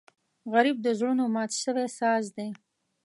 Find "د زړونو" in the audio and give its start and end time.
0.81-1.23